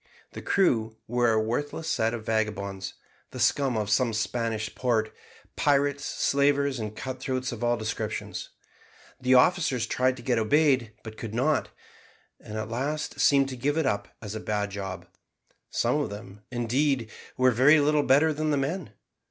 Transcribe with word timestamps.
The 0.31 0.41
crew 0.41 0.97
were 1.07 1.31
a 1.31 1.39
worthless 1.39 1.87
set 1.87 2.15
of 2.15 2.25
vagabonds, 2.25 2.95
the 3.29 3.39
scum 3.39 3.77
of 3.77 3.91
some 3.91 4.13
Spanish 4.13 4.73
port, 4.73 5.13
pirates, 5.55 6.03
slavers, 6.05 6.79
and 6.79 6.95
cut 6.95 7.19
throats 7.19 7.51
of 7.51 7.63
all 7.63 7.77
descriptions. 7.77 8.49
The 9.19 9.35
officers 9.35 9.85
tried 9.85 10.17
to 10.17 10.23
get 10.23 10.39
obeyed 10.39 10.91
but 11.03 11.17
could 11.19 11.35
not, 11.35 11.69
and 12.39 12.57
at 12.57 12.67
last 12.67 13.19
seemed 13.19 13.49
to 13.49 13.55
give 13.55 13.77
it 13.77 13.85
up 13.85 14.07
as 14.23 14.33
a 14.33 14.39
bad 14.39 14.71
job; 14.71 15.05
some 15.69 15.99
of 15.99 16.09
them, 16.09 16.41
indeed, 16.49 17.11
were 17.37 17.51
very 17.51 17.79
little 17.79 18.01
better 18.01 18.33
than 18.33 18.49
the 18.49 18.57
men. 18.57 18.93